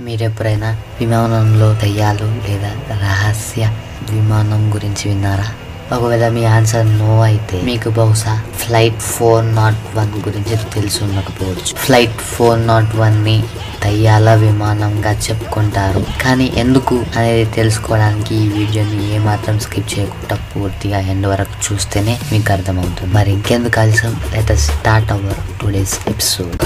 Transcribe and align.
మీరు 0.00 0.22
ఎప్పుడైనా 0.22 0.70
విమానంలో 1.00 1.74
దయ్యాలు 1.74 2.26
లేదా 2.48 2.70
రహస్య 3.02 3.70
విమానం 4.10 4.74
గురించి 4.74 5.08
విన్నారా? 5.08 5.46
ఒకవేళ 5.92 6.28
మీ 6.28 6.44
ఆన్సర్ 6.44 6.98
నో 6.98 7.20
అయితే 7.20 7.60
మీకు 7.62 7.90
బహుశా 7.90 8.42
ఫ్లైట్ 8.58 8.98
ఫోర్ 9.00 9.56
నాట్ 9.56 9.96
వన్ 9.96 10.08
గురించి 10.08 10.56
తెలిసి 10.74 11.04
ఉండకపోవచ్చు. 11.04 11.74
ఫ్లైట్ 11.76 12.18
ఫోర్ 12.32 12.66
నాట్ 12.66 12.96
వన్ని 12.96 13.44
దయ్యాల 13.84 14.34
విమానంగా 14.34 15.12
చెప్పుకుంటారు. 15.12 16.06
కానీ 16.22 16.52
ఎందుకు 16.56 16.94
అనేది 17.16 17.44
తెలుసుకోవడానికి 17.44 18.34
ఈ 18.34 18.48
వీడియోని 18.48 19.14
ఏమాత్రం 19.14 19.58
స్కిప్ 19.58 19.98
చేయకుండా 19.98 20.38
పూర్తిగా 20.50 21.00
ఎండ్ 21.00 21.26
వరకు 21.26 21.56
చూస్తేనే 21.66 22.18
మీకు 22.32 22.52
అర్థమవుతుంది. 22.52 23.14
మరి 23.14 23.32
ఇంకెందుకు 23.32 23.80
ఆలస్యం? 23.80 24.22
Let 24.34 24.56
start 24.58 25.12
our 25.12 25.62
today's 25.62 25.98
episode 26.08 26.56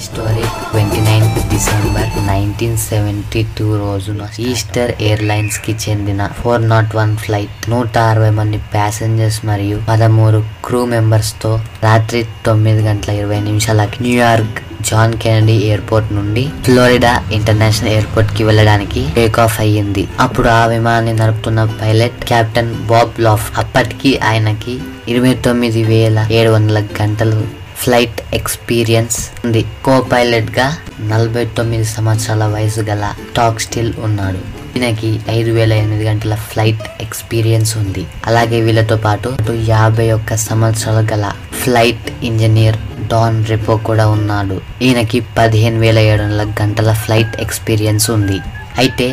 historic 0.00 0.54
twenty 0.66 1.00
ninth 1.00 1.40
December 1.50 2.12
nineteen 2.26 2.78
seventy 2.82 3.40
two 3.56 3.76
రోజున 3.76 4.28
ఈస్టర్ 4.44 4.92
ఎయిర్లైన్స్కి 5.00 5.72
చెందిన 5.84 6.28
ఫోర్ 6.38 6.68
నాట్ 6.68 6.96
వన్ 6.96 7.12
ఫ్లైట్ 7.16 7.68
నూట 7.70 7.98
అరవై 8.10 8.30
మంది 8.30 8.58
ప్యాసింజర్స్ 8.72 9.40
మరియు 9.44 9.78
పదమూడు 9.88 10.38
క్రూ 10.64 10.84
మెంబర్స్తో 10.86 11.50
రాత్రి 11.82 12.26
తొమ్మిది 12.46 12.82
గంటల 12.82 13.10
ఇరవై 13.12 13.40
నిమిషాలకి 13.40 14.00
న్యూయార్క్ 14.02 14.58
జాన్ 14.82 15.14
కెనడీ 15.18 15.56
ఎయిర్పోర్ట్ 15.66 16.10
నుండి 16.12 16.44
ఫ్లోరిడా 16.64 17.12
ఇంటర్నేషనల్ 17.32 17.92
ఎయిర్పోర్ట్కి 17.92 18.44
వెళ్ళడానికి 18.44 19.02
టేక్ 19.14 19.38
ఆఫ్ 19.40 19.60
అయ్యింది. 19.60 20.04
అప్పుడు 20.20 20.48
ఆ 20.50 20.66
విమానాన్ని 20.66 21.14
నడుపుతున్న 21.14 21.64
పైలట్ 21.82 22.24
కెప్టెన్ 22.24 22.74
బాబ్ 22.86 23.20
లాఫ్ 23.20 23.58
అప్పటికి 23.58 24.18
ఆయనకి 24.24 24.74
ఇరవై 25.08 25.34
తొమ్మిది 25.44 25.82
వేల 25.84 26.18
ఏడు 26.32 26.50
వందల 26.50 26.78
గంటలు 27.00 27.40
ఫ్లైట్ 27.82 28.18
ఎక్స్పీరియన్స్ 28.38 29.18
ఉంది. 29.46 29.62
కో 29.86 29.94
పైలట్గా 30.12 30.66
నలభై 31.12 31.44
తొమ్మిది 31.58 31.86
సంవత్సరాల 31.96 32.44
వయసు 32.54 32.82
గల 32.88 33.04
టాక్ 33.36 33.62
స్టిల్ 33.64 33.92
ఉన్నాడు. 34.06 34.40
ఈయనకి 34.76 35.10
ఐదు 35.36 35.50
వేల 35.56 35.72
ఎనిమిది 35.82 36.04
గంటల 36.08 36.34
ఫ్లైట్ 36.50 36.82
ఎక్స్పీరియన్స్ 37.04 37.72
ఉంది. 37.82 38.02
అలాగే 38.28 38.58
వీళ్ళతో 38.66 38.96
పాటు 39.06 39.28
యాభై 39.70 40.06
ఒక్క 40.16 40.36
సంవత్సరాల 40.48 41.00
గల 41.12 41.26
ఫ్లైట్ 41.62 42.08
ఇంజనీర్ 42.28 42.78
డాన్ 43.12 43.38
రెపో 43.50 43.76
కూడా 43.88 44.04
ఉన్నాడు. 44.16 44.56
ఈయనకి 44.86 45.20
పదిహేను 45.38 45.80
వేల 45.84 45.98
ఏడు 46.10 46.22
వందల 46.26 46.44
గంటల 46.60 46.92
ఫ్లైట్ 47.04 47.34
ఎక్స్పీరియన్స్ 47.44 48.06
ఉంది. 48.16 48.38
అయితే 48.82 49.08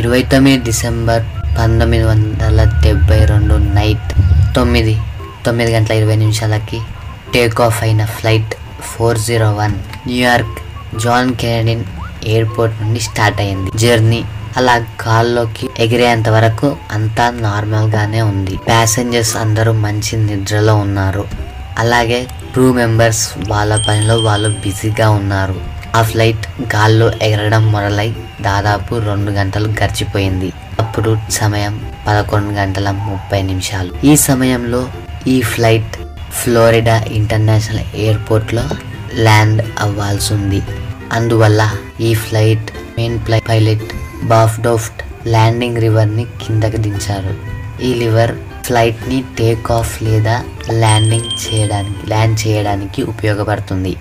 ఇరవై 0.00 0.22
తొమ్మిది 0.34 0.60
డిసెంబర్ 0.68 1.24
పంతొమ్మిది 1.58 2.04
వందల 2.10 2.64
డెబ్బై 2.84 3.20
రెండు 3.32 3.54
నైట్ 3.78 4.10
తొమ్మిది 4.58 4.94
తొమ్మిది 5.46 5.70
గంటల 5.76 5.94
ఇరవై 6.00 6.16
నిమిషాలకి 6.24 6.80
టేక్ 7.34 7.60
ఆఫ్ 7.60 7.82
అయిన 7.82 8.04
flight 8.04 8.54
four 8.80 9.18
zero 9.18 9.52
one 9.52 9.72
New York 10.06 10.58
John 10.98 11.34
కెనడిన్ 11.34 11.84
airport 12.24 12.82
నుండి 12.82 13.00
స్టార్ట్ 13.00 13.40
అయింది. 13.40 13.78
జర్నీ 13.78 14.24
అలా 14.56 14.76
గాల్లోకి 14.76 15.68
ఎగిరేంత 15.78 16.28
వరకు 16.28 16.76
అంతా 16.92 17.30
నార్మల్ 17.30 17.90
గానే 17.90 18.22
ఉంది. 18.22 18.56
ప్యాసింజర్స్ 18.56 19.36
అందరూ 19.36 19.72
మంచి 19.72 20.16
నిద్రలో 20.16 20.76
ఉన్నారు. 20.76 21.24
అలాగే 21.78 22.26
క్రూ 22.52 22.72
మెంబర్స్ 22.72 23.30
వాళ్ళ 23.48 23.84
పనిలో 23.88 24.16
వాళ్ళు 24.16 24.48
బిజీగా 24.48 25.10
ఉన్నారు. 25.10 25.60
ఆ 25.96 26.02
ఫ్లైట్ 26.02 26.46
గాల్లో 26.76 27.12
ఎగరడం 27.22 27.72
మొదలై 27.72 28.14
దాదాపు 28.40 28.94
రెండు 28.94 29.30
గంటలు 29.30 29.68
గడిచిపోయింది. 29.68 30.52
అప్పుడు 30.80 31.18
సమయం 31.30 31.90
పదకొండు 32.06 32.54
గంటల 32.54 32.90
ముప్పై 32.90 33.42
నిమిషాలు. 33.42 34.06
ఈ 34.06 34.16
సమయంలో 34.16 34.88
ఈ 35.26 35.40
ఫ్లైట్ 35.40 35.96
ఫ్లోరిడా 36.32 37.04
ఇంటర్నేషనల్ 37.18 37.96
ఎయిర్పోర్ట్లో 37.96 38.64
ల్యాండ్ 39.14 39.62
అవ్వాల్సి 39.78 40.34
ఉంది 40.34 40.62
అందువల్ల 41.12 41.70
ఈ 42.00 42.14
ఫ్లైట్ 42.14 42.70
మెయిన్ 42.98 43.20
ఫ్లై 43.20 43.40
పైలట్ 43.40 43.86
బాఫ్డోఫ్ట్ 44.24 45.28
ల్యాండింగ్ 45.28 45.76
రివర్ని 45.76 46.26
కిందకి 46.42 46.76
దించారు. 46.76 47.34
ఈ 47.82 47.94
లివర్ 47.94 48.32
ఫ్లైట్ని 48.66 49.24
టేక్ 49.38 49.72
ఆఫ్ 49.72 50.02
లేదా 50.02 50.44
ల్యాండింగ్ 50.70 51.30
చేయడానికి 51.44 52.08
ల్యాండ్ 52.08 52.38
చేయడానికి 52.46 53.02
ఉపయోగపడుతుంది. 53.02 53.96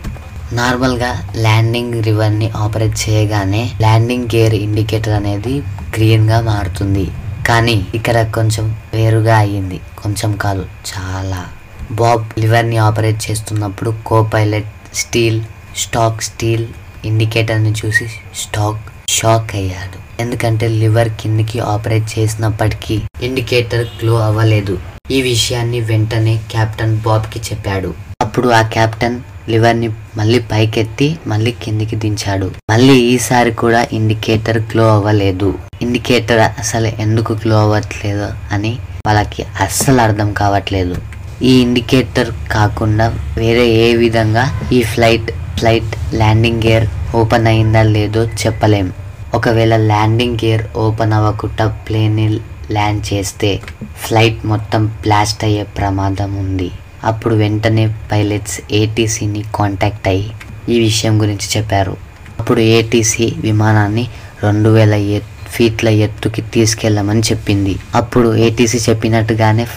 నార్మల్గా 0.53 1.23
ల్యాండింగ్ 1.35 2.03
రివర్ని 2.03 2.51
ఆపరేట్ 2.55 3.09
చేయగానే 3.09 3.71
ల్యాండింగ్ 3.81 4.29
గేర్ 4.35 4.53
ఇండికేటర్ 4.53 5.13
అనేది 5.13 5.63
గ్రీన్గా 5.95 6.41
మారుతుంది. 6.41 7.11
కానీ 7.49 7.85
ఇక్కడ 7.95 8.27
కొంచెం 8.35 8.75
వేరుగా 8.93 9.37
అయ్యింది. 9.37 9.79
కొంచెం 10.03 10.35
కాదు 10.35 10.65
చాలా. 10.91 11.47
బాబ్ 11.91 12.39
లివర్ని 12.39 12.77
ఆపరేట్ 12.77 13.31
చేస్తున్నప్పుడు 13.31 13.93
కో 14.05 14.23
పైలట్ 14.23 14.97
స్టీల్ 14.97 15.41
స్టాక్ 15.75 16.21
స్టీల్ 16.21 16.67
ఇండికేటర్ని 17.05 17.71
చూసి 17.71 18.07
స్టాక్ 18.35 19.11
షాక్ 19.11 19.55
అయ్యాడు. 19.55 20.21
ఎందుకంటే 20.21 20.67
లివర్ 20.67 21.09
కిందికి 21.09 21.59
ఆపరేట్ 21.59 22.19
చేసినప్పటికీ 22.19 23.01
ఇండికేటర్ 23.23 23.87
గ్లో 24.01 24.17
అవ్వలేదు. 24.17 24.77
ఈ 25.11 25.21
విషయాన్ని 25.21 25.79
వెంటనే 25.79 26.41
కెప్టెన్ 26.51 26.97
బాబ్కి 26.97 27.39
చెప్పాడు. 27.39 27.95
అప్పుడు 28.21 28.49
ఆ 28.49 28.61
కెప్టెన్ 28.61 29.19
లివర్ని 29.49 29.89
మళ్ళీ 30.17 30.39
పైకెత్తి 30.39 31.17
మళ్ళీ 31.27 31.51
కిందికి 31.51 31.95
దించాడు. 31.95 32.51
మళ్ళీ 32.71 32.93
ఈసారి 32.93 33.51
కూడా 33.53 33.87
ఇండికేటర్ 33.93 34.59
గ్లో 34.59 34.87
అవ్వలేదు. 34.95 35.59
ఇండికేటర్ 35.81 36.39
అసలు 36.39 36.87
ఎందుకు 36.87 37.33
గ్లో 37.33 37.61
అవ్వట్లేదు 37.61 38.27
అని 38.51 38.79
వాళ్ళకి 39.07 39.45
అస్సలు 39.61 40.01
అర్థం 40.01 40.33
కావట్లేదు. 40.33 41.16
ఈ 41.41 41.61
ఇండికేటర్ 41.61 42.31
కాకుండా 42.51 43.17
వేరే 43.37 43.67
ఏ 43.69 43.95
విధంగా 43.95 44.59
ఈ 44.71 44.83
flight 44.83 45.31
flight 45.59 46.15
landing 46.15 46.63
gear 46.63 47.15
open 47.15 47.47
అయిందా 47.47 47.83
లేదో 47.83 48.25
చెప్పలేం. 48.25 48.93
ఒకవేళ 49.33 49.77
ల్యాండింగ్ 49.77 50.37
గేర్ 50.45 50.77
ఓపెన్ 50.77 51.13
అవ్వకుండా 51.13 51.67
ప్లేన్ 51.67 52.39
ల్యాండ్ 52.71 53.13
చేస్తే 53.13 53.61
ఫ్లైట్ 53.97 54.45
మొత్తం 54.45 54.85
బ్లాస్ట్ 54.85 55.43
అయ్యే 55.43 55.63
ప్రమాదం 55.63 56.35
ఉంది. 56.35 56.71
అప్పుడు 57.03 57.35
వెంటనే 57.35 57.95
పైలట్స్ 58.11 58.61
ఏటీసీని 58.71 59.43
కాంటాక్ట్ 59.55 60.07
అయ్యి 60.07 60.31
ఈ 60.69 60.79
విషయం 60.79 61.21
గురించి 61.21 61.57
చెప్పారు. 61.57 61.97
అప్పుడు 62.39 62.59
ఏటీసీ 62.59 63.33
విమానాన్ని 63.37 64.07
రెండు 64.43 64.69
వేల 64.69 65.21
ఫీట్ల 65.47 65.89
ఎత్తుకి 65.89 66.41
తీసుకెళ్ళమని 66.41 67.19
చెప్పింది. 67.19 67.75
అప్పుడు 67.95 68.35
ఏటీసీ 68.35 68.77
చెప్పినట్టుగానే 68.89 69.67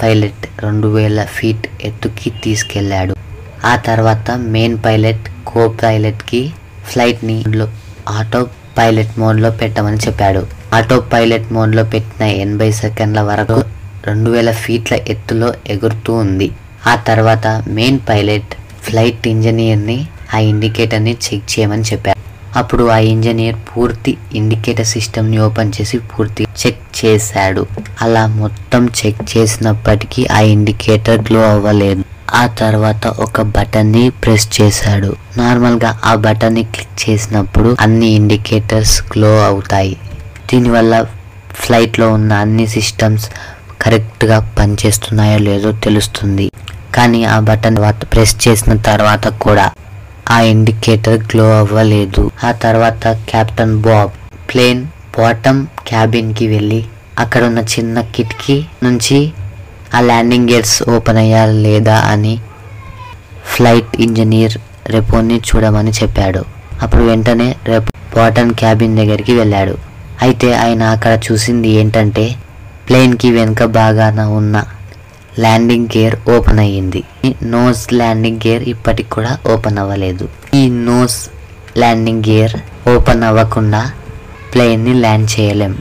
పైలట్ 0.00 0.44
రెండు 0.64 0.88
వేల 0.96 1.20
ఫీట్ 1.36 1.66
ఎత్తుకి 1.88 2.30
తీసుకెళ్ళాడు. 2.44 3.14
ఆ 3.64 3.74
తర్వాత 3.88 4.30
మెయిన్ 4.54 4.76
పైలట్ 4.86 5.26
కో 5.50 5.62
పైలట్కి 5.82 6.42
ఫ్లైట్ని 6.90 7.38
ఆటో 8.18 8.40
పైలట్ 8.78 9.14
మోడ్లో 9.18 9.50
పెట్టమని 9.60 10.00
చెప్పాడు. 10.06 10.42
ఆటో 10.76 10.96
పైలట్ 11.12 11.48
మోడ్లో 11.56 11.84
పెట్టిన 11.94 12.24
ఎనభై 12.44 12.70
సెకండ్ల 12.82 13.20
వరకు 13.30 13.58
రెండు 14.08 14.30
వేల 14.30 14.50
ఫీట్ల 14.64 14.94
ఎత్తులో 15.12 15.48
ఎగురుతూ 15.74 16.12
ఉంది. 16.24 16.48
ఆ 16.92 16.94
తర్వాత 17.08 17.46
మెయిన్ 17.78 18.00
పైలట్ 18.08 18.52
ఫ్లైట్ 18.86 19.24
ఇంజనీర్ని 19.34 19.98
ఆ 20.34 20.38
ఇండికేటర్ని 20.52 21.14
చెక్ 21.24 21.46
చేయమని 21.52 21.86
చెప్పారు 21.92 22.15
అప్పుడు 22.56 22.84
ఆ 22.90 22.98
ఇంజనీర్ 23.12 23.56
పూర్తి 23.70 24.12
ఇండికేటర్ 24.34 24.86
సిస్టమ్ని 24.86 25.38
ఓపెన్ 25.38 25.72
చేసి 25.80 25.98
పూర్తి 25.98 26.42
చెక్ 26.60 26.82
చేశాడు. 27.00 27.66
అలా 28.02 28.26
మొత్తం 28.26 28.86
చెక్ 28.98 29.22
చేసినప్పటికీ 29.32 30.26
ఆ 30.26 30.40
ఇండికేటర్ 30.54 31.20
గ్లో 31.20 31.42
అవ్వలేదు. 31.50 32.04
ఆ 32.34 32.46
తర్వాత 32.60 33.06
ఒక 33.06 33.42
బటన్ని 33.56 34.10
ప్రెస్ 34.10 34.48
చేశాడు. 34.60 35.16
నార్మల్గా 35.38 36.00
ఆ 36.04 36.14
బటన్ని 36.14 36.64
క్లిక్ 36.64 36.96
చేసినప్పుడు 37.04 37.76
అన్ని 37.80 38.08
ఇండికేటర్స్ 38.20 39.02
గ్లో 39.02 39.44
అవుతాయి. 39.44 39.96
దీనివల్ల 40.50 40.94
ఫ్లైట్లో 41.54 42.12
ఉన్న 42.12 42.32
అన్ని 42.32 42.66
సిస్టమ్స్ 42.66 43.26
కరెక్ట్గా 43.82 44.38
పనిచేస్తున్నాయో 44.58 45.38
లేదో 45.38 45.72
తెలుస్తుంది. 45.72 46.46
కానీ 46.94 47.24
ఆ 47.24 47.40
బటన్ 47.40 47.78
ప్రెస్ 48.12 48.48
చేసిన 48.48 48.76
తర్వాత 48.76 49.28
కూడా 49.28 49.66
ఆ 50.34 50.36
ఇండికేటర్ 50.52 51.18
గ్లో 51.30 51.46
అవ్వలేదు. 51.60 52.22
ఆ 52.48 52.50
తర్వాత 52.64 53.04
కెప్టెన్ 53.30 53.76
బాబ్ 53.86 54.12
ప్లేన్ 54.50 54.82
బాటమ్ 55.16 55.60
క్యాబిన్కి 55.88 56.46
వెళ్ళి 56.54 56.80
అక్కడ 57.22 57.42
ఉన్న 57.50 57.60
చిన్న 57.74 58.00
కిటికీ 58.14 58.56
నుంచి 58.86 59.18
ఆ 59.96 60.00
ల్యాండింగ్ 60.08 60.50
గేట్స్ 60.52 60.78
ఓపెన్ 60.94 61.20
అయ్యా 61.22 61.42
లేదా 61.66 61.96
అని 62.12 62.34
ఫ్లైట్ 63.52 63.92
ఇంజనీర్ 64.06 64.56
రెపోని 64.94 65.36
చూడమని 65.48 65.92
చెప్పాడు. 66.00 66.42
అప్పుడు 66.84 67.04
వెంటనే 67.10 67.48
రెపో 67.70 67.92
బాటన్ 68.16 68.52
క్యాబిన్ 68.60 68.98
దగ్గరికి 69.00 69.34
వెళ్ళాడు. 69.40 69.76
అయితే 70.24 70.48
ఆయన 70.64 70.82
అక్కడ 70.94 71.12
చూసింది 71.26 71.70
ఏంటంటే 71.80 72.24
ప్లేన్కి 72.88 73.28
వెనుక 73.36 73.62
భాగాన 73.80 74.20
ఉన్న 74.40 74.56
ల్యాండింగ్ 75.38 75.88
గేర్ 75.96 76.16
ఓపెన్ 76.30 76.58
అయ్యింది. 76.58 77.00
ఈ 77.24 77.30
నోస్ 77.44 77.94
ల్యాండింగ్ 77.94 78.40
గేర్ 78.46 78.62
ఇప్పటికి 78.62 79.10
కూడా 79.10 79.38
ఓపెన్ 79.52 79.78
అవ్వలేదు. 79.78 80.28
ఈ 80.54 80.68
నోస్ 80.68 81.18
ల్యాండింగ్ 81.78 82.24
గేర్ 82.28 82.54
ఓపెన్ 82.88 83.22
అవ్వకుండా 83.22 83.92
ప్లేన్ని 84.54 84.94
ల్యాండ్ 84.94 85.28
చేయలేం. 85.40 85.74